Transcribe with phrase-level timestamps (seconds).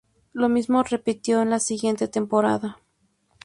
[0.33, 2.79] Lo mismo repitió en la siguiente temporada.